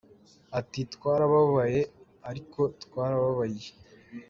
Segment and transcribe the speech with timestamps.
[0.59, 1.81] Ati “Twarababaye
[2.29, 3.71] ariko twarababariye.